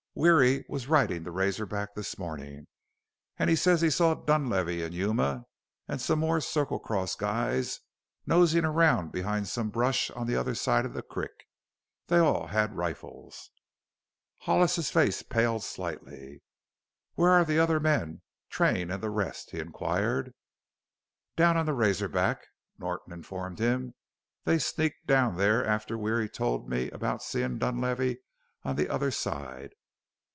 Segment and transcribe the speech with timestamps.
[0.13, 2.67] Weary was ridin' the Razor Back this mornin'
[3.39, 5.45] and he says he saw Dunlavey an' Yuma
[5.87, 7.79] and some more Circle Cross guys
[8.25, 11.45] nosin' around behind some brush on the other side of the creek.
[12.07, 13.51] They all had rifles."
[14.39, 16.41] Hollis's face paled slightly.
[17.15, 20.33] "Where are the other men Train and the rest?" he inquired.
[21.37, 22.47] "Down on Razor Back,"
[22.77, 23.93] Norton informed him;
[24.43, 28.17] "they sneaked down there after Weary told me about seein' Dunlavey
[28.63, 29.71] on the other side.